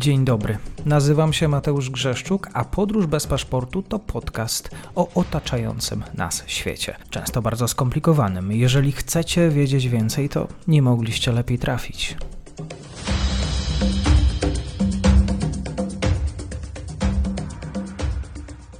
[0.00, 0.58] Dzień dobry.
[0.86, 6.96] Nazywam się Mateusz Grzeszczuk, a Podróż bez paszportu to podcast o otaczającym nas świecie.
[7.10, 8.52] Często bardzo skomplikowanym.
[8.52, 12.16] Jeżeli chcecie wiedzieć więcej, to nie mogliście lepiej trafić.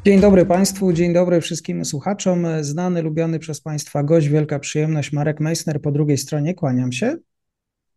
[0.04, 2.46] Dzień dobry Państwu, dzień dobry wszystkim słuchaczom.
[2.60, 7.16] Znany, lubiany przez Państwa gość, wielka przyjemność, Marek Meissner po drugiej stronie, kłaniam się.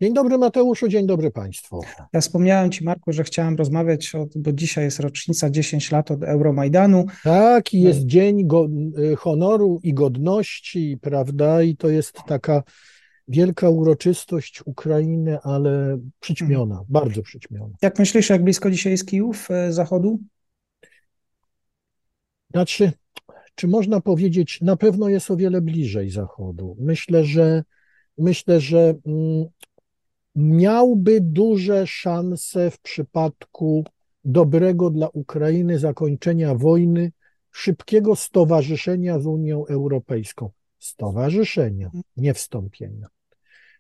[0.04, 1.82] Dzień dobry Mateuszu, dzień dobry Państwu.
[2.14, 6.24] Ja wspomniałem Ci Marku, że chciałem rozmawiać, o, bo dzisiaj jest rocznica 10 lat od
[6.24, 7.06] Euromajdanu.
[7.24, 8.06] Tak, jest no.
[8.06, 8.68] Dzień go,
[9.12, 12.64] y, Honoru i Godności, prawda, i to jest taka
[13.28, 16.86] wielka uroczystość Ukrainy, ale przyćmiona, mhm.
[16.90, 17.76] bardzo przyćmiona.
[17.82, 20.20] Jak myślisz, jak blisko dzisiaj jest Kijów y, zachodu?
[22.52, 22.92] Znaczy,
[23.56, 26.76] czy można powiedzieć, na pewno jest o wiele bliżej zachodu.
[26.80, 27.64] Myślę, że
[28.18, 29.46] myślę, że mm,
[30.36, 33.86] miałby duże szanse w przypadku
[34.26, 37.12] dobrego dla Ukrainy zakończenia wojny,
[37.52, 40.50] szybkiego stowarzyszenia z Unią Europejską.
[40.80, 43.08] Stowarzyszenia, nie wstąpienia.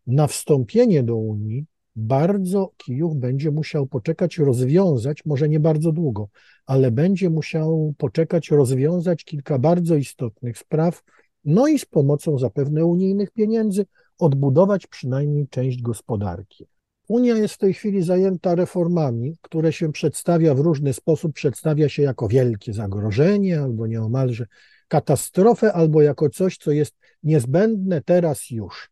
[0.07, 6.27] Na wstąpienie do Unii bardzo Kijów będzie musiał poczekać, rozwiązać, może nie bardzo długo,
[6.65, 11.03] ale będzie musiał poczekać, rozwiązać kilka bardzo istotnych spraw,
[11.45, 13.85] no i z pomocą zapewne unijnych pieniędzy
[14.19, 16.65] odbudować przynajmniej część gospodarki.
[17.07, 22.03] Unia jest w tej chwili zajęta reformami, które się przedstawia w różny sposób, przedstawia się
[22.03, 24.45] jako wielkie zagrożenie albo nieomalże
[24.87, 28.89] katastrofę, albo jako coś, co jest niezbędne teraz już.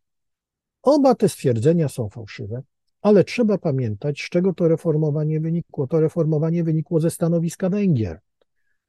[0.82, 2.62] Oba te stwierdzenia są fałszywe,
[3.02, 5.86] ale trzeba pamiętać, z czego to reformowanie wynikło.
[5.86, 8.20] To reformowanie wynikło ze stanowiska Węgier,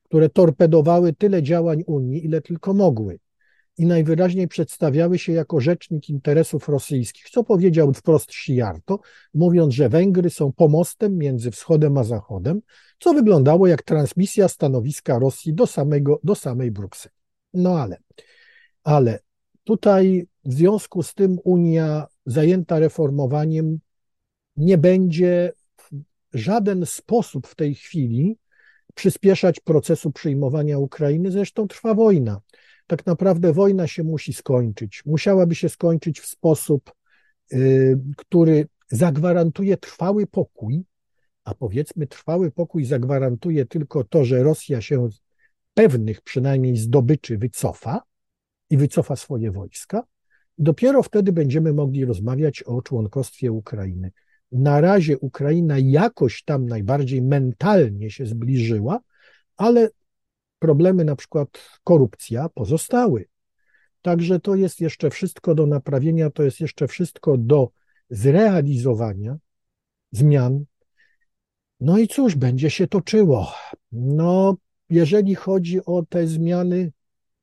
[0.04, 3.20] które torpedowały tyle działań Unii, ile tylko mogły
[3.78, 9.00] i najwyraźniej przedstawiały się jako rzecznik interesów rosyjskich, co powiedział wprost Sijarto,
[9.34, 12.62] mówiąc, że Węgry są pomostem między wschodem a zachodem,
[13.00, 17.16] co wyglądało jak transmisja stanowiska Rosji do, samego, do samej Brukseli.
[17.54, 17.98] No ale,
[18.84, 19.20] ale
[19.64, 23.80] tutaj w związku z tym Unia zajęta reformowaniem
[24.58, 25.90] nie będzie w
[26.34, 28.38] żaden sposób w tej chwili
[28.94, 32.42] przyspieszać procesu przyjmowania Ukrainy, zresztą trwa wojna
[32.88, 35.06] tak naprawdę wojna się musi skończyć.
[35.06, 36.94] Musiałaby się skończyć w sposób,
[37.54, 40.86] y, który zagwarantuje trwały pokój,
[41.44, 45.22] a powiedzmy trwały pokój zagwarantuje tylko to, że Rosja się z
[45.74, 48.02] pewnych przynajmniej zdobyczy wycofa
[48.70, 50.04] i wycofa swoje wojska.
[50.58, 54.12] Dopiero wtedy będziemy mogli rozmawiać o członkostwie Ukrainy.
[54.52, 59.00] Na razie Ukraina jakoś tam najbardziej mentalnie się zbliżyła,
[59.58, 59.90] ale
[60.64, 61.50] problemy, na przykład
[61.84, 63.26] korupcja, pozostały.
[64.02, 67.70] Także to jest jeszcze wszystko do naprawienia, to jest jeszcze wszystko do
[68.10, 69.38] zrealizowania
[70.12, 70.66] zmian.
[71.80, 73.52] No i cóż, będzie się toczyło.
[73.92, 74.58] No,
[74.90, 76.92] jeżeli chodzi o te zmiany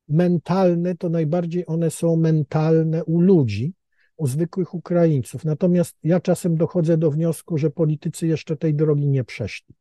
[0.07, 3.73] mentalne, to najbardziej one są mentalne u ludzi,
[4.17, 5.45] u zwykłych Ukraińców.
[5.45, 9.75] Natomiast ja czasem dochodzę do wniosku, że politycy jeszcze tej drogi nie przeszli.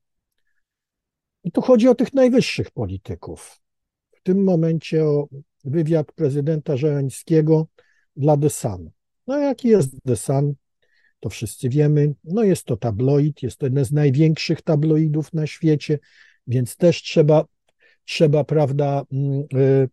[1.44, 3.60] I tu chodzi o tych najwyższych polityków.
[4.10, 5.28] W tym momencie o
[5.64, 7.66] wywiad prezydenta Żeleńskiego
[8.16, 8.90] dla The Sun.
[9.26, 10.54] No jaki jest The Sun?
[11.20, 12.14] To wszyscy wiemy.
[12.24, 15.98] No jest to tabloid, jest to jeden z największych tabloidów na świecie,
[16.46, 17.44] więc też trzeba,
[18.04, 19.02] trzeba prawda,
[19.52, 19.88] yy,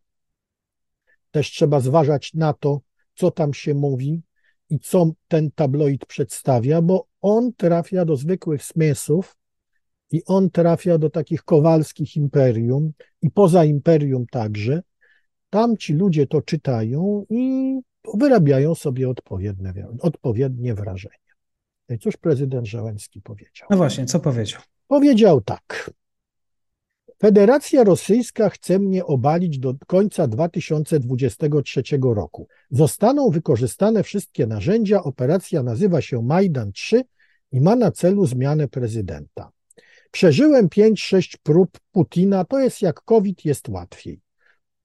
[1.31, 2.81] też trzeba zważać na to,
[3.15, 4.21] co tam się mówi
[4.69, 9.37] i co ten tabloid przedstawia, bo on trafia do zwykłych smysłów,
[10.11, 12.91] i on trafia do takich kowalskich imperium
[13.21, 14.81] i poza imperium także.
[15.49, 17.73] Tam ci ludzie to czytają i
[18.13, 21.15] wyrabiają sobie odpowiednie, odpowiednie wrażenie.
[21.89, 23.67] No I cóż prezydent Żałęski powiedział?
[23.69, 24.61] No właśnie, co powiedział?
[24.87, 25.91] Powiedział tak.
[27.21, 32.47] Federacja Rosyjska chce mnie obalić do końca 2023 roku.
[32.71, 35.03] Zostaną wykorzystane wszystkie narzędzia.
[35.03, 37.03] Operacja nazywa się Majdan 3
[37.51, 39.51] i ma na celu zmianę prezydenta.
[40.11, 44.21] Przeżyłem 5-6 prób Putina, to jest jak COVID, jest łatwiej.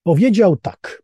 [0.03, 1.03] Powiedział tak.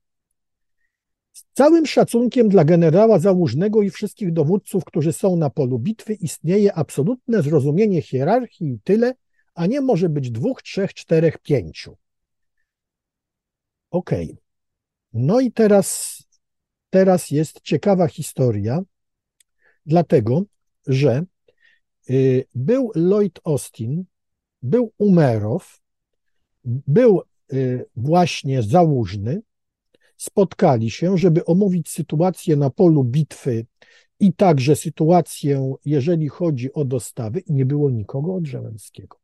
[1.32, 6.74] Z całym szacunkiem dla generała Załużnego i wszystkich dowódców, którzy są na polu bitwy, istnieje
[6.74, 9.14] absolutne zrozumienie hierarchii i tyle,
[9.54, 11.96] a nie może być dwóch, trzech, czterech, pięciu.
[13.90, 14.24] Okej.
[14.24, 14.36] Okay.
[15.12, 16.18] No i teraz,
[16.90, 18.82] teraz jest ciekawa historia,
[19.86, 20.42] dlatego
[20.86, 21.24] że
[22.10, 24.04] y, był Lloyd Austin,
[24.62, 25.80] był Umerow,
[26.64, 27.22] był
[27.96, 29.42] właśnie Załużny,
[30.16, 33.66] spotkali się, żeby omówić sytuację na polu bitwy
[34.20, 39.16] i także sytuację, jeżeli chodzi o dostawy, i nie było nikogo od Żeleńskiego.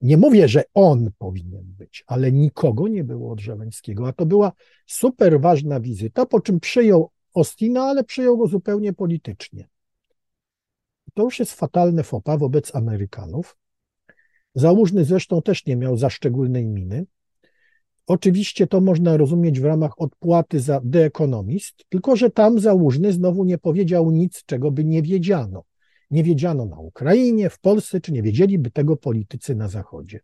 [0.00, 4.52] Nie mówię, że on powinien być, ale nikogo nie było od Żeleńskiego, a to była
[4.86, 9.68] super ważna wizyta, po czym przyjął Ostina, ale przyjął go zupełnie politycznie.
[11.14, 13.56] To już jest fatalne fopa wobec Amerykanów.
[14.54, 17.06] Załużny zresztą też nie miał za szczególnej miny.
[18.06, 23.44] Oczywiście to można rozumieć w ramach odpłaty za The Economist, tylko że tam Załużny znowu
[23.44, 25.64] nie powiedział nic, czego by nie wiedziano.
[26.10, 30.20] Nie wiedziano na Ukrainie, w Polsce, czy nie wiedzieliby tego politycy na Zachodzie.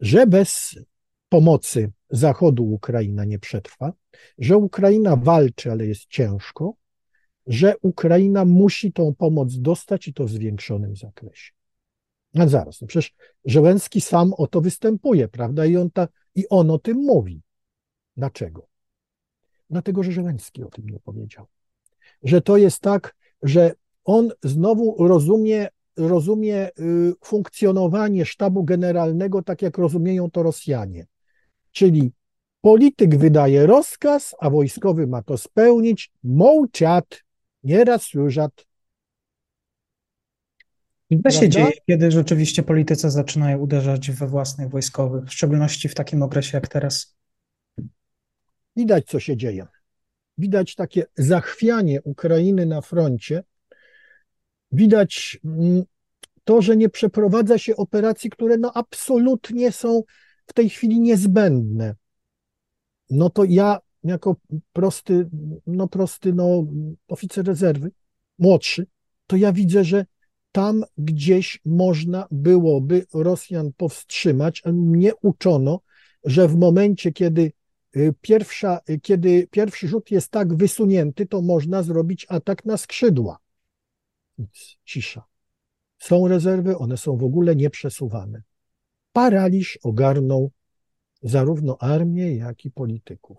[0.00, 0.78] Że bez
[1.28, 3.92] pomocy Zachodu Ukraina nie przetrwa,
[4.38, 6.74] że Ukraina walczy, ale jest ciężko,
[7.46, 11.53] że Ukraina musi tą pomoc dostać i to w zwiększonym zakresie.
[12.38, 13.14] A zaraz, no przecież
[13.44, 15.66] Żołęski sam o to występuje, prawda?
[15.66, 17.42] I on, ta, I on o tym mówi.
[18.16, 18.66] Dlaczego?
[19.70, 21.46] Dlatego, że Żołęski o tym nie powiedział.
[22.22, 29.78] Że to jest tak, że on znowu rozumie, rozumie y, funkcjonowanie sztabu generalnego tak, jak
[29.78, 31.06] rozumieją to Rosjanie.
[31.72, 32.12] Czyli
[32.60, 36.12] polityk wydaje rozkaz, a wojskowy ma to spełnić.
[36.24, 37.24] Mołciat,
[37.64, 38.66] nieraz słyszat.
[41.22, 46.22] Co się dzieje, kiedy rzeczywiście politycy zaczynają uderzać we własnych wojskowych, w szczególności w takim
[46.22, 47.16] okresie jak teraz?
[48.76, 49.66] Widać, co się dzieje.
[50.38, 53.42] Widać takie zachwianie Ukrainy na froncie,
[54.72, 55.82] widać mm,
[56.44, 60.02] to, że nie przeprowadza się operacji, które no absolutnie są
[60.46, 61.94] w tej chwili niezbędne.
[63.10, 64.36] No to ja jako
[64.72, 65.28] prosty,
[65.66, 66.66] no prosty, no
[67.08, 67.90] oficer rezerwy,
[68.38, 68.86] młodszy,
[69.26, 70.06] to ja widzę, że
[70.54, 74.62] tam gdzieś można byłoby Rosjan powstrzymać.
[74.66, 75.80] Mnie uczono,
[76.24, 77.52] że w momencie, kiedy
[77.96, 83.38] y, pierwsza, kiedy pierwszy rzut jest tak wysunięty, to można zrobić atak na skrzydła.
[84.38, 85.24] Nic, cisza.
[85.98, 88.42] Są rezerwy, one są w ogóle nieprzesuwane.
[89.12, 90.50] Paraliż ogarnął
[91.22, 93.38] zarówno armię, jak i polityków.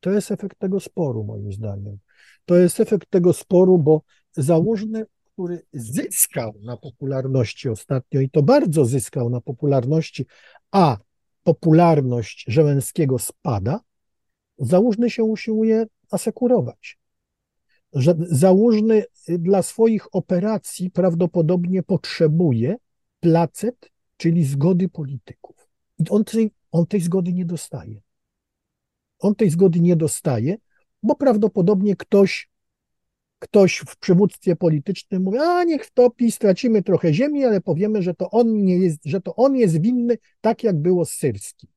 [0.00, 1.98] To jest efekt tego sporu, moim zdaniem.
[2.44, 4.02] To jest efekt tego sporu, bo
[4.32, 5.04] założny,
[5.40, 10.26] który zyskał na popularności ostatnio i to bardzo zyskał na popularności,
[10.70, 10.96] a
[11.42, 13.80] popularność Żeleńskiego spada,
[14.58, 16.98] Załużny się usiłuje asekurować
[17.92, 22.76] że Załużny dla swoich operacji prawdopodobnie potrzebuje
[23.20, 25.68] placet, czyli zgody polityków.
[25.98, 28.00] I on tej, on tej zgody nie dostaje.
[29.18, 30.56] On tej zgody nie dostaje,
[31.02, 32.50] bo prawdopodobnie ktoś,
[33.40, 38.30] ktoś w przywództwie politycznym mówi, a niech wtopi, stracimy trochę ziemi, ale powiemy, że to
[38.30, 41.70] on nie jest, że to on jest winny, tak jak było z Syrskim.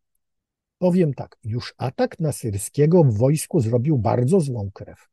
[0.78, 5.10] Powiem tak, już atak na Syrskiego w wojsku zrobił bardzo złą krew.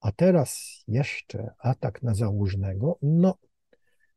[0.00, 3.34] A teraz jeszcze atak na Załużnego, no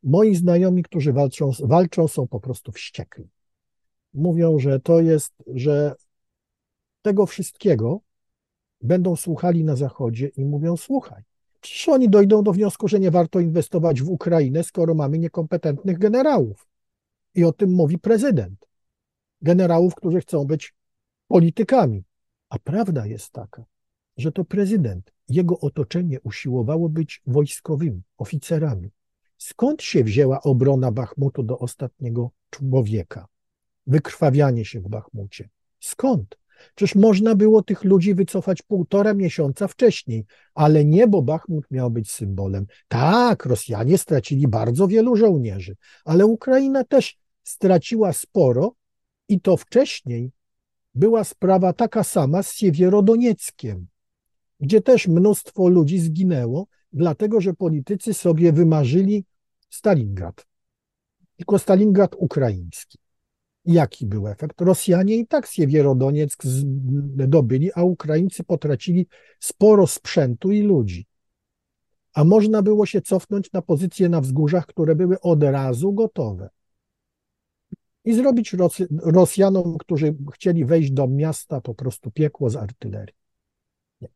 [0.03, 3.29] moi znajomi, którzy walczą, walczą są po prostu wściekli.
[4.13, 5.95] Mówią, że to jest, że
[7.01, 8.01] tego wszystkiego
[8.81, 11.23] będą słuchali na Zachodzie i mówią, słuchaj,
[11.61, 16.67] przecież oni dojdą do wniosku, że nie warto inwestować w Ukrainę, skoro mamy niekompetentnych generałów.
[17.35, 18.65] I o tym mówi prezydent.
[19.41, 20.73] Generałów, którzy chcą być
[21.27, 22.03] politykami.
[22.49, 23.65] A prawda jest taka,
[24.17, 28.91] że to prezydent jego otoczenie usiłowało być wojskowymi, oficerami.
[29.37, 33.27] Skąd się wzięła obrona Bachmutu do ostatniego człowieka?
[33.87, 35.49] Wykrwawianie się w Bachmucie.
[35.79, 36.37] Skąd?
[36.75, 42.11] Przecież można było tych ludzi wycofać półtora miesiąca wcześniej, ale nie, bo Bachmut miał być
[42.11, 42.65] symbolem.
[42.87, 45.75] Tak, Rosjanie stracili bardzo wielu żołnierzy,
[46.05, 48.73] ale Ukraina też straciła sporo
[49.29, 50.31] i to wcześniej
[50.95, 53.87] była sprawa taka sama z Siewierodonieckiem
[54.59, 59.25] gdzie też mnóstwo ludzi zginęło, dlatego że politycy sobie wymarzyli
[59.69, 60.45] Stalingrad.
[61.35, 62.97] Tylko Stalingrad ukraiński.
[63.69, 64.61] Jaki był efekt?
[64.61, 69.07] Rosjanie i tak Siewierodonieck zdobyli, a Ukraińcy potracili
[69.39, 71.07] sporo sprzętu i ludzi.
[72.13, 76.49] A można było się cofnąć na pozycje na wzgórzach, które były od razu gotowe.
[78.05, 78.55] I zrobić
[79.03, 83.15] Rosjanom, którzy chcieli wejść do miasta, po prostu piekło z artylerii.
[84.01, 84.09] Nie.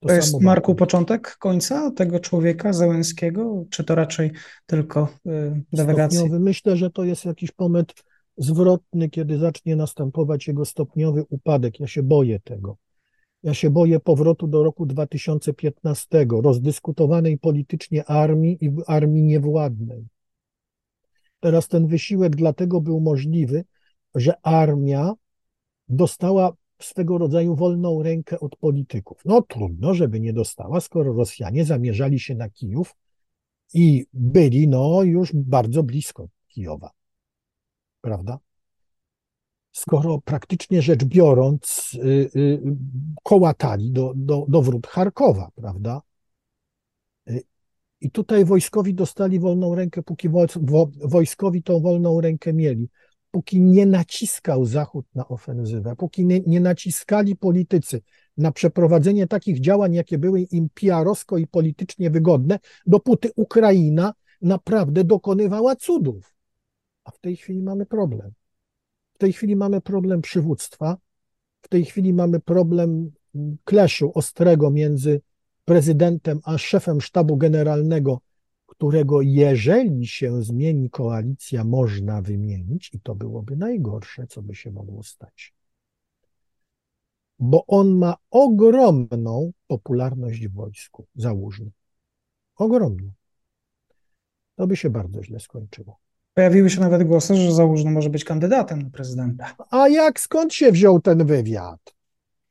[0.00, 4.32] To, to jest, Marku, początek końca tego człowieka Załęskiego, czy to raczej
[4.66, 6.22] tylko y, delegacja?
[6.40, 7.94] Myślę, że to jest jakiś pomysł
[8.36, 11.80] zwrotny, kiedy zacznie następować jego stopniowy upadek.
[11.80, 12.76] Ja się boję tego.
[13.42, 20.06] Ja się boję powrotu do roku 2015, rozdyskutowanej politycznie armii i armii niewładnej.
[21.40, 23.64] Teraz ten wysiłek dlatego był możliwy,
[24.14, 25.12] że armia
[25.88, 29.20] dostała swego rodzaju wolną rękę od polityków.
[29.24, 32.94] No trudno, żeby nie dostała, skoro Rosjanie zamierzali się na Kijów
[33.74, 36.90] i byli no już bardzo blisko Kijowa
[38.04, 38.38] prawda?
[39.72, 42.60] Skoro praktycznie rzecz biorąc, y, y,
[43.22, 46.00] kołatali do, do, do wrót Charkowa, prawda?
[47.30, 47.42] Y,
[48.00, 50.28] I tutaj wojskowi dostali wolną rękę, póki
[51.04, 52.88] wojskowi tą wolną rękę mieli,
[53.30, 58.02] póki nie naciskał Zachód na ofensywę, póki nie, nie naciskali politycy
[58.36, 65.76] na przeprowadzenie takich działań, jakie były im PR-owsko i politycznie wygodne, dopóty Ukraina naprawdę dokonywała
[65.76, 66.33] cudów.
[67.04, 68.32] A w tej chwili mamy problem.
[69.14, 70.96] W tej chwili mamy problem przywództwa,
[71.62, 73.12] w tej chwili mamy problem
[73.64, 75.20] kleszu ostrego między
[75.64, 78.20] prezydentem a szefem sztabu generalnego,
[78.66, 85.02] którego jeżeli się zmieni koalicja, można wymienić i to byłoby najgorsze, co by się mogło
[85.02, 85.54] stać.
[87.38, 91.70] Bo on ma ogromną popularność w wojsku, załóżmy.
[92.56, 93.12] Ogromną.
[94.54, 95.98] To by się bardzo źle skończyło.
[96.34, 99.54] Pojawiły się nawet głosy, że Załużny może być kandydatem na prezydenta.
[99.70, 101.94] A jak skąd się wziął ten wywiad?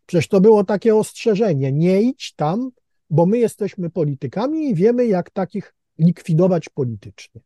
[0.06, 1.72] Przecież to było takie ostrzeżenie.
[1.72, 2.72] Nie idź tam,
[3.10, 7.42] bo my jesteśmy politykami i wiemy, jak takich likwidować politycznie.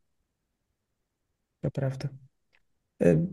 [1.62, 2.10] To prawda.
[3.02, 3.26] E,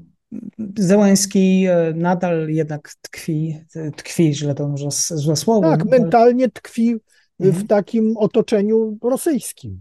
[0.78, 3.60] Zełański e, nadal jednak tkwi,
[3.96, 5.70] tkwi, źle to może złe słowo.
[5.70, 6.96] Tak, mentalnie tkwi
[7.38, 7.66] w mhm.
[7.66, 9.80] takim otoczeniu rosyjskim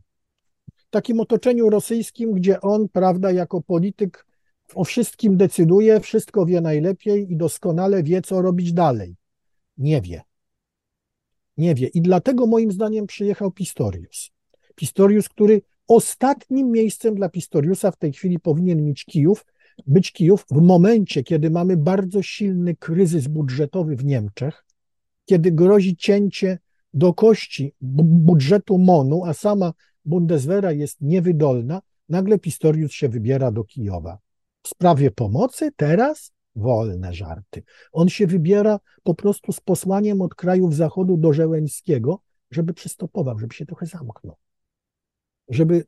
[0.94, 4.26] takim otoczeniu rosyjskim, gdzie on, prawda, jako polityk
[4.76, 9.16] o wszystkim decyduje, wszystko wie najlepiej i doskonale wie, co robić dalej.
[9.78, 10.22] Nie wie.
[11.58, 11.88] Nie wie.
[11.88, 14.32] I dlatego moim zdaniem przyjechał Pistorius.
[14.76, 19.46] Pistorius, który ostatnim miejscem dla Pistoriusa w tej chwili powinien mieć Kijów,
[19.88, 24.66] być Kijów w momencie, kiedy mamy bardzo silny kryzys budżetowy w Niemczech,
[25.26, 26.60] kiedy grozi cięcie
[26.94, 29.74] do kości budżetu MONU, a sama
[30.06, 34.18] Bundeswehra jest niewydolna, nagle Pistorius się wybiera do Kijowa.
[34.64, 37.64] W sprawie pomocy teraz wolne żarty.
[37.92, 43.54] On się wybiera po prostu z posłaniem od krajów zachodu do Żeleńskiego, żeby przystopował, żeby
[43.54, 44.36] się trochę zamknął,
[45.50, 45.86] żeby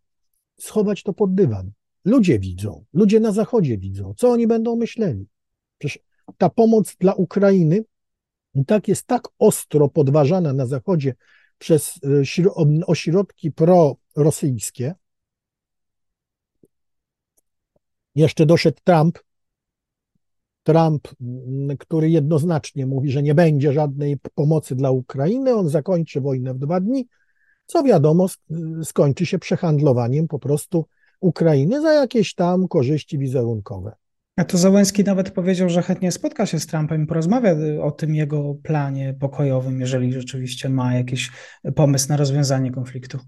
[0.59, 1.71] schować to pod dywan.
[2.05, 5.27] Ludzie widzą, ludzie na zachodzie widzą, co oni będą myśleli.
[5.77, 6.03] Przecież
[6.37, 7.83] ta pomoc dla Ukrainy
[8.67, 11.15] tak jest tak ostro podważana na zachodzie
[11.57, 11.99] przez
[12.37, 13.51] y, ośrodki
[14.15, 14.95] prorosyjskie.
[18.15, 19.19] Jeszcze doszedł Trump,
[20.63, 26.53] Trump, mm, który jednoznacznie mówi, że nie będzie żadnej pomocy dla Ukrainy, on zakończy wojnę
[26.53, 27.07] w dwa dni,
[27.65, 28.27] co wiadomo,
[28.83, 30.85] skończy się przehandlowaniem po prostu
[31.19, 33.95] Ukrainy za jakieś tam korzyści wizerunkowe.
[34.37, 38.15] A to Załęski nawet powiedział, że chętnie spotka się z Trumpem i porozmawia o tym
[38.15, 41.31] jego planie pokojowym, jeżeli rzeczywiście ma jakiś
[41.75, 43.19] pomysł na rozwiązanie konfliktu.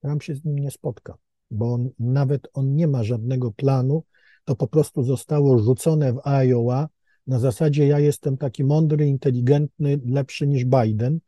[0.00, 1.14] Trump się z nim nie spotka,
[1.50, 4.02] bo on, nawet on nie ma żadnego planu,
[4.44, 6.88] to po prostu zostało rzucone w Iowa
[7.26, 11.18] na zasadzie ja jestem taki mądry, inteligentny, lepszy niż Biden.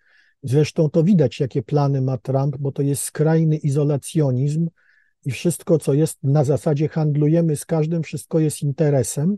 [0.42, 4.68] Zresztą to widać, jakie plany ma Trump, bo to jest skrajny izolacjonizm,
[5.25, 9.37] i wszystko, co jest na zasadzie handlujemy z każdym, wszystko jest interesem,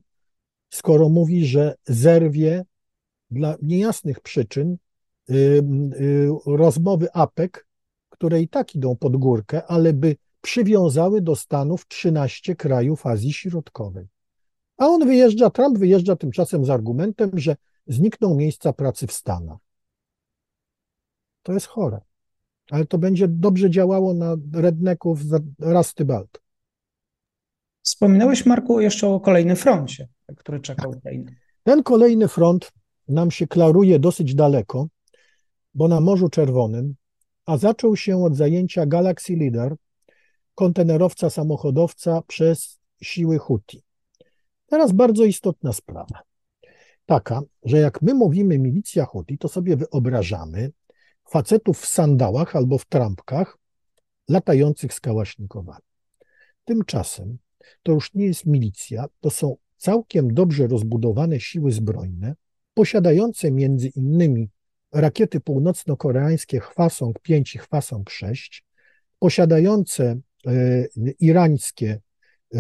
[0.71, 2.65] skoro mówi, że zerwie
[3.31, 4.77] dla niejasnych przyczyn
[5.31, 7.51] y, y, rozmowy APEC,
[8.21, 14.07] które i tak idą pod górkę, ale by przywiązały do Stanów 13 krajów Azji Środkowej.
[14.77, 19.59] A on wyjeżdża, Trump wyjeżdża tymczasem z argumentem, że znikną miejsca pracy w Stanach.
[21.43, 22.01] To jest chore
[22.71, 26.41] ale to będzie dobrze działało na redneków z Rastybalt.
[27.83, 31.33] Wspominałeś, Marku, jeszcze o kolejnym froncie, który czeka Ukrainę.
[31.63, 32.73] Ten kolejny front
[33.09, 34.87] nam się klaruje dosyć daleko,
[35.75, 36.95] bo na Morzu Czerwonym,
[37.51, 39.77] a zaczął się od zajęcia Galaxy Leader,
[40.55, 43.83] kontenerowca samochodowca przez siły Houthi.
[44.67, 46.23] Teraz bardzo istotna sprawa.
[47.07, 50.71] Taka, że jak my mówimy milicja Huti, to sobie wyobrażamy
[51.31, 53.59] facetów w sandałach albo w trampkach
[54.29, 55.85] latających z kałasznikowami.
[56.65, 57.39] Tymczasem
[57.83, 62.35] to już nie jest milicja, to są całkiem dobrze rozbudowane siły zbrojne,
[62.75, 64.49] posiadające między innymi
[64.93, 68.65] rakiety północno-koreańskie Hwasong 5 i Hwasong 6,
[69.19, 70.87] posiadające e,
[71.21, 72.01] irańskie
[72.55, 72.59] e,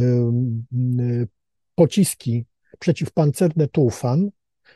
[1.74, 2.44] pociski
[2.78, 4.30] przeciwpancerne Tufan,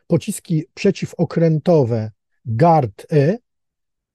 [0.06, 2.10] pociski przeciwokrętowe
[2.44, 3.38] Gard-E,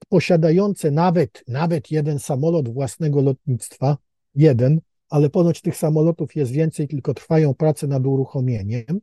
[0.10, 3.98] posiadające nawet, nawet jeden samolot własnego lotnictwa,
[4.36, 9.02] jeden, ale ponoć tych samolotów jest więcej, tylko trwają prace nad uruchomieniem,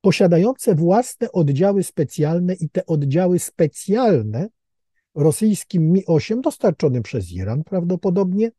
[0.00, 4.48] posiadające własne oddziały specjalne i te oddziały specjalne
[5.14, 8.50] rosyjskim Mi-8 dostarczonym przez Iran prawdopodobnie,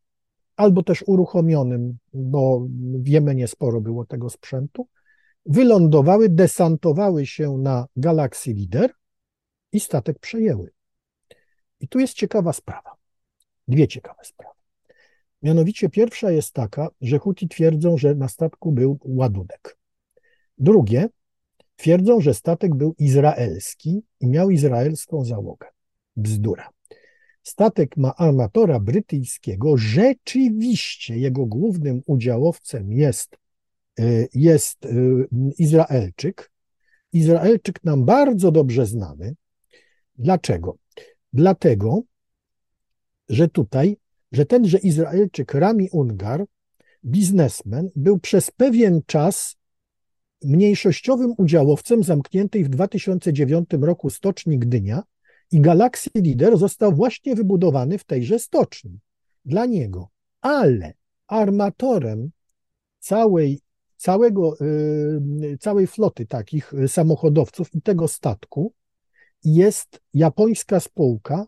[0.56, 4.88] albo też uruchomionym, bo w Jemenie sporo było tego sprzętu,
[5.46, 8.94] wylądowały, desantowały się na Galaxy Leader
[9.72, 10.72] i statek przejęły.
[11.80, 12.92] I tu jest ciekawa sprawa.
[13.68, 14.60] Dwie ciekawe sprawy.
[15.42, 19.78] Mianowicie pierwsza jest taka, że Huti twierdzą, że na statku był ładunek.
[20.58, 21.10] Drugie,
[21.80, 25.68] twierdzą, że statek był izraelski i miał izraelską załogę.
[26.16, 26.70] Bzdura.
[27.44, 29.78] Statek ma armatora brytyjskiego.
[29.78, 33.38] Rzeczywiście jego głównym udziałowcem jest,
[34.00, 36.52] y, jest y, Izraelczyk.
[37.14, 39.36] Izraelczyk nam bardzo dobrze znany.
[40.18, 40.78] Dlaczego?
[41.34, 42.02] Dlatego,
[43.30, 43.98] że tutaj,
[44.32, 46.46] że tenże Izraelczyk Rami Ungar,
[47.06, 49.59] biznesmen, był przez pewien czas
[50.44, 55.04] mniejszościowym udziałowcem zamkniętej w 2009 roku stoczni Gdynia
[55.52, 59.00] i Galaxy Leader został właśnie wybudowany w tejże stoczni.
[59.46, 60.10] Dla niego.
[60.42, 60.94] Ale
[61.28, 62.32] armatorem
[63.00, 63.62] całej,
[63.96, 64.56] całego,
[65.42, 68.74] yy, całej floty takich samochodowców i tego statku
[69.44, 71.46] jest japońska spółka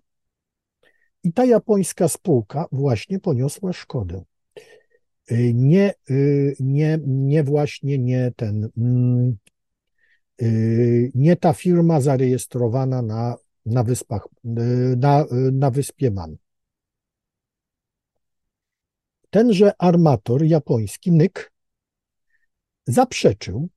[1.24, 4.24] i ta japońska spółka właśnie poniosła szkodę.
[5.30, 9.38] Y, nie, y, nie, nie właśnie nie ten, mm,
[10.42, 14.28] y, nie ta firma zarejestrowana na, na wyspach,
[14.98, 16.38] na, na wyspie Man.
[19.30, 21.52] Tenże armator japoński, Nyk,
[22.88, 23.70] zaprzeczył,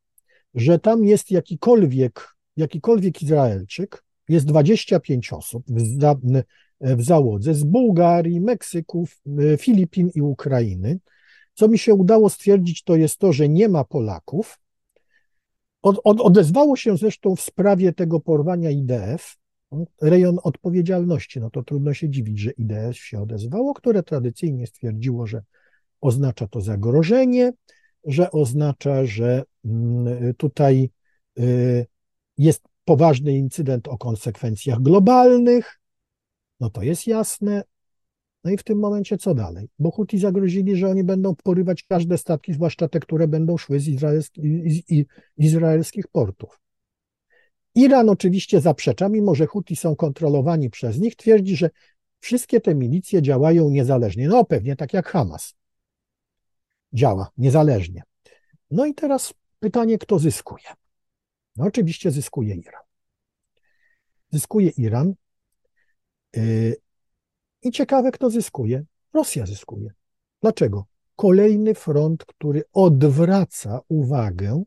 [0.54, 5.98] że tam jest jakikolwiek, jakikolwiek Izraelczyk, jest 25 osób w,
[6.80, 9.09] w załodze z Bułgarii, Meksyku,
[9.59, 10.98] Filipin i Ukrainy,
[11.54, 14.58] co mi się udało stwierdzić, to jest to, że nie ma Polaków.
[15.82, 19.36] Od, od, odezwało się zresztą w sprawie tego porwania IDF,
[20.02, 25.42] rejon odpowiedzialności, no to trudno się dziwić, że IDF się odezwało, które tradycyjnie stwierdziło, że
[26.00, 27.52] oznacza to zagrożenie,
[28.04, 30.90] że oznacza, że mm, tutaj
[31.38, 31.86] y,
[32.38, 35.80] jest poważny incydent o konsekwencjach globalnych,
[36.60, 37.62] no to jest jasne,
[38.44, 39.68] no i w tym momencie co dalej?
[39.78, 43.88] Bo Huti zagrozili, że oni będą porywać każde statki, zwłaszcza te, które będą szły z,
[43.88, 44.42] izraelski,
[45.37, 46.61] izraelskich portów.
[47.74, 51.70] Iran oczywiście zaprzecza, mimo że Huti są kontrolowani przez nich, twierdzi, że
[52.20, 54.28] wszystkie te milicje działają niezależnie.
[54.28, 55.54] No pewnie tak jak Hamas
[56.92, 58.02] działa niezależnie.
[58.70, 60.64] No i teraz pytanie, kto zyskuje?
[61.57, 62.83] No oczywiście zyskuje Iran.
[64.30, 65.14] Zyskuje Iran.
[66.37, 66.76] Y,
[67.64, 68.85] i ciekawe, kto zyskuje.
[69.12, 69.92] Rosja zyskuje.
[70.42, 70.85] Dlaczego?
[71.16, 74.62] Kolejny front, który odwraca uwagę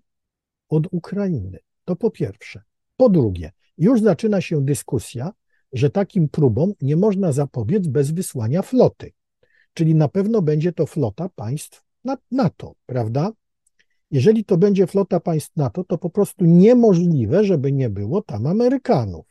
[0.69, 1.59] od Ukrainy.
[1.85, 2.61] To po pierwsze.
[2.97, 5.31] Po drugie, już zaczyna się dyskusja,
[5.73, 9.11] że takim próbom nie można zapobiec bez wysłania floty.
[9.73, 11.83] Czyli na pewno będzie to flota państw
[12.31, 13.31] NATO, prawda?
[14.11, 19.25] Jeżeli to będzie flota państw NATO, to po prostu niemożliwe, żeby nie było tam Amerykanów,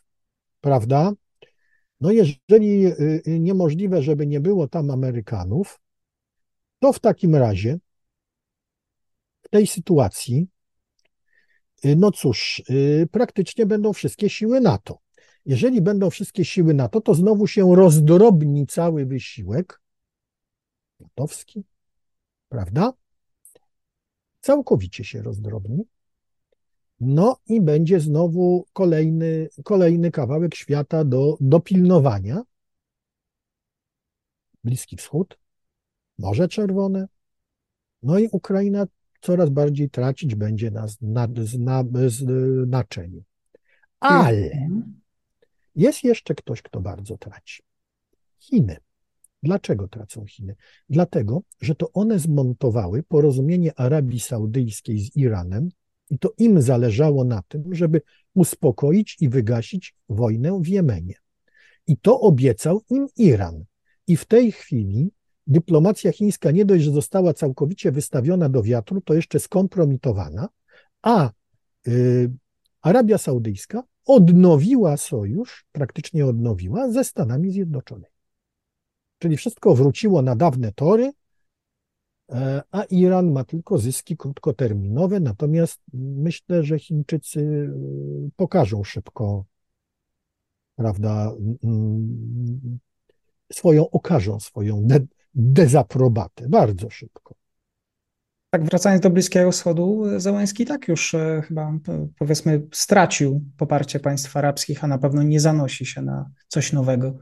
[0.61, 1.13] prawda?
[2.01, 5.81] No jeżeli y, y, niemożliwe, żeby nie było tam Amerykanów,
[6.79, 7.79] to w takim razie
[9.43, 10.49] w tej sytuacji,
[11.85, 12.63] y, no cóż,
[13.11, 14.99] praktycznie będą wszystkie siły NATO.
[15.47, 19.81] Jeżeli będą wszystkie siły NATO, to znowu się rozdrobni cały wysiłek
[21.01, 21.65] natowski,
[22.49, 22.93] prawda?
[24.41, 25.85] Całkowicie się rozdrobni.
[27.01, 32.43] No i będzie znowu kolejny, kolejny kawałek świata do, do pilnowania.
[34.65, 35.39] Bliski Wschód,
[36.19, 37.09] Morze Czerwone,
[38.03, 38.87] no i Ukraina
[39.21, 41.29] coraz bardziej tracić będzie na, na,
[41.59, 43.23] na znaczeniu.
[44.01, 44.69] Ale
[45.75, 47.63] jest jeszcze ktoś, kto bardzo traci.
[48.39, 48.77] Chiny.
[49.43, 50.57] Dlaczego tracą Chiny?
[50.89, 55.69] Dlatego, że to one zmontowały porozumienie Arabii Saudyjskiej z Iranem
[56.11, 58.03] i to im zależało na tym, żeby
[58.35, 61.15] uspokoić i wygasić wojnę w Jemenie.
[61.87, 63.65] I to obiecał im Iran.
[64.07, 65.11] I w tej chwili
[65.47, 70.49] dyplomacja chińska nie dość, że została całkowicie wystawiona do wiatru, to jeszcze skompromitowana,
[71.03, 71.31] a
[71.89, 72.31] y,
[72.83, 78.17] Arabia Saudyjska odnowiła sojusz, praktycznie odnowiła ze Stanami Zjednoczonymi.
[79.19, 81.13] Czyli wszystko wróciło na dawne tory,
[82.71, 87.71] a Iran ma tylko zyski krótkoterminowe, natomiast myślę, że Chińczycy y,
[88.37, 89.45] pokażą szybko,
[90.77, 91.33] prawda,
[93.53, 95.01] swoją, okażą swoją de
[95.35, 97.35] dezaprobatę bardzo szybko.
[98.51, 101.73] Tak, wracając do Bliskiego Wschodu, Załęski tak już e, chyba
[102.19, 107.19] powiedzmy stracił poparcie państw arabskich, a na pewno nie zanosi się na coś nowego.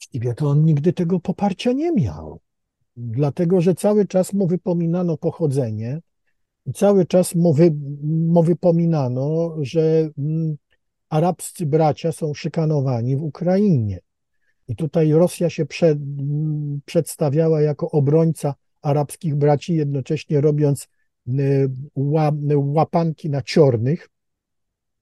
[0.00, 2.40] Właściwie to on nigdy tego poparcia nie miał,
[2.96, 6.00] dlatego że cały czas mu wypominano pochodzenie,
[6.74, 10.56] cały czas mu, wy, mu wypominano, że mm,
[11.08, 14.00] arabscy bracia są szykanowani w Ukrainie.
[14.68, 15.98] I tutaj Rosja się przed,
[16.84, 20.88] przedstawiała jako obrońca arabskich braci, jednocześnie robiąc
[21.28, 21.70] y,
[22.56, 24.08] łapanki na ciornych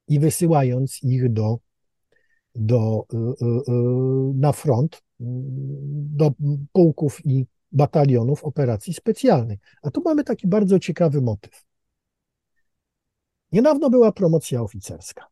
[0.08, 1.58] i wysyłając ich do,
[2.54, 3.72] do, y, y,
[4.34, 6.32] na front, do
[6.72, 9.58] pułków i batalionów operacji specjalnych.
[9.82, 11.64] A tu mamy taki bardzo ciekawy motyw.
[13.52, 15.26] Niedawno była promocja oficerska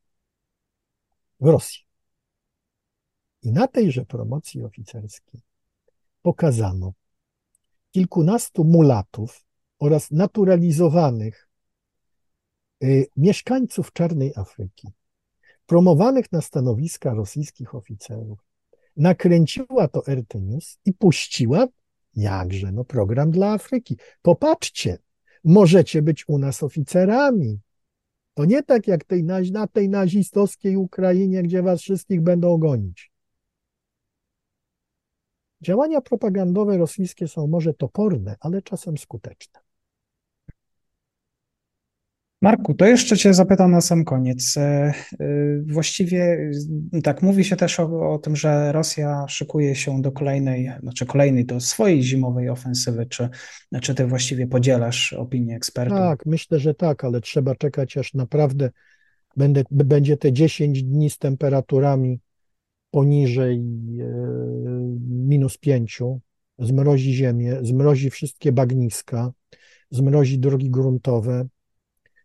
[1.41, 1.81] w Rosji.
[3.43, 5.41] I na tejże promocji oficerskiej
[6.23, 6.93] pokazano
[7.91, 9.45] kilkunastu mulatów
[9.79, 11.49] oraz naturalizowanych
[12.83, 14.89] y, mieszkańców Czarnej Afryki,
[15.67, 18.39] promowanych na stanowiska rosyjskich oficerów.
[18.97, 21.67] Nakręciła to RT News i puściła,
[22.17, 23.97] jakże, no program dla Afryki.
[24.23, 24.99] Popatrzcie,
[25.45, 27.61] możecie być u nas oficerami.
[28.35, 33.13] To nie tak jak tej, na tej nazistowskiej Ukrainie, gdzie was wszystkich będą gonić.
[35.61, 39.61] Działania propagandowe rosyjskie są może toporne, ale czasem skuteczne.
[42.43, 44.57] Marku, to jeszcze Cię zapytam na sam koniec.
[44.57, 44.95] E, e,
[45.67, 46.51] właściwie
[47.03, 51.45] tak mówi się też o, o, tym, że Rosja szykuje się do kolejnej, znaczy kolejnej,
[51.45, 53.07] do swojej zimowej ofensywy.
[53.07, 53.29] Czy,
[53.83, 55.99] czy Ty właściwie podzielasz opinię ekspertów?
[55.99, 58.71] Tak, myślę, że tak, ale trzeba czekać, aż naprawdę
[59.37, 62.21] będę, będzie te 10 dni z temperaturami
[62.91, 63.63] poniżej e,
[65.09, 66.21] minus pięciu,
[66.59, 69.33] zmrozi ziemię, zmrozi wszystkie bagniska,
[69.91, 71.47] zmrozi drogi gruntowe.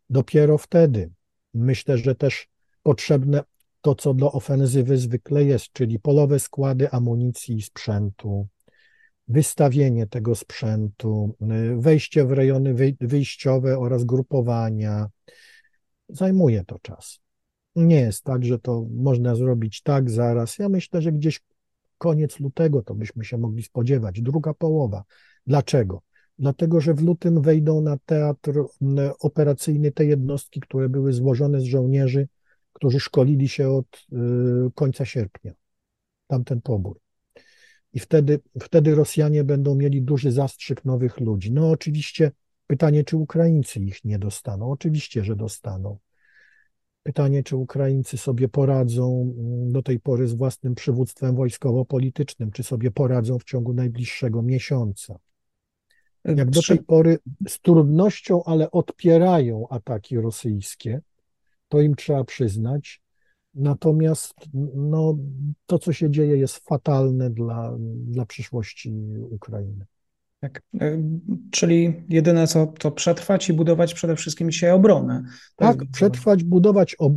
[0.10, 1.10] Dopiero wtedy
[1.54, 2.48] myślę, że też
[2.84, 3.44] potrzebne
[3.82, 8.48] to, co do ofensywy zwykle jest, czyli polowe składy amunicji i sprzętu,
[9.28, 15.08] wystawienie tego sprzętu, e, wejście w rejony wyjściowe oraz grupowania.
[16.10, 17.20] Zajmuje to czas.
[17.76, 20.58] Nie jest tak, że to można zrobić tak zaraz.
[20.58, 21.42] Ja myślę, że gdzieś
[21.98, 25.04] koniec lutego to byśmy się mogli spodziewać, druga połowa.
[25.48, 26.02] Dlaczego?
[26.40, 28.64] Dlatego, że w lutym wejdą na teatr
[29.20, 32.28] operacyjny te jednostki, które były złożone z żołnierzy,
[32.74, 34.08] którzy szkolili się od
[34.68, 35.54] y, końca sierpnia.
[36.28, 37.00] Tamten pobór.
[37.94, 41.52] I wtedy, wtedy Rosjanie będą mieli duży zastrzyk nowych ludzi.
[41.52, 42.32] No oczywiście
[42.68, 44.72] pytanie, czy Ukraińcy ich nie dostaną.
[44.72, 45.98] Oczywiście, że dostaną.
[47.04, 52.92] Pytanie, czy Ukraińcy sobie poradzą mm, do tej pory z własnym przywództwem wojskowo-politycznym, czy sobie
[52.92, 55.20] poradzą w ciągu najbliższego miesiąca.
[56.36, 61.02] Jak do tej pory z trudnością, ale odpierają ataki rosyjskie,
[61.70, 63.02] to im trzeba przyznać.
[63.56, 64.34] Natomiast
[64.76, 65.18] no,
[65.66, 68.94] to, co się dzieje, jest fatalne dla, dla przyszłości
[69.30, 69.86] Ukrainy.
[70.40, 70.62] Tak.
[70.82, 71.04] E,
[71.52, 75.24] czyli jedyne co to przetrwać i budować przede wszystkim dzisiaj obronę.
[75.56, 77.14] To tak, przetrwać, budować ob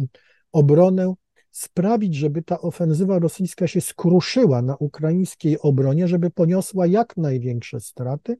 [0.52, 1.14] obronę,
[1.50, 8.36] sprawić, żeby ta ofensywa rosyjska się skruszyła na ukraińskiej obronie, żeby poniosła jak największe straty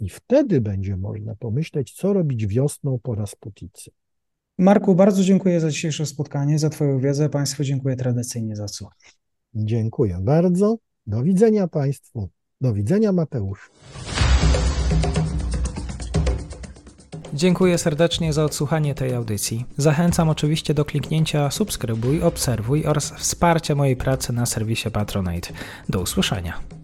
[0.00, 3.90] i wtedy będzie można pomyśleć, co robić wiosną po Rasputicy.
[4.58, 7.28] Marku, bardzo dziękuję za dzisiejsze spotkanie, za Twoją wiedzę.
[7.28, 9.10] Państwu dziękuję tradycyjnie za słuchanie.
[9.54, 10.78] Dziękuję bardzo.
[11.06, 12.28] Do widzenia Państwu.
[12.60, 13.70] Do widzenia, Mateusz.
[17.34, 19.64] Dziękuję serdecznie za odsłuchanie tej audycji.
[19.76, 25.52] Zachęcam oczywiście do kliknięcia subskrybuj, obserwuj oraz wsparcia mojej pracy na serwisie Patronite.
[25.88, 26.75] Do usłyszenia.